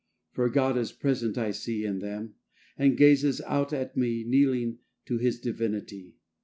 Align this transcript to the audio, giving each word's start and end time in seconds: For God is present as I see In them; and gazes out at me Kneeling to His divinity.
For 0.31 0.49
God 0.49 0.79
is 0.79 0.91
present 0.91 1.37
as 1.37 1.43
I 1.43 1.51
see 1.51 1.85
In 1.85 1.99
them; 1.99 2.33
and 2.75 2.97
gazes 2.97 3.39
out 3.41 3.71
at 3.71 3.95
me 3.95 4.23
Kneeling 4.27 4.79
to 5.05 5.19
His 5.19 5.39
divinity. 5.39 6.15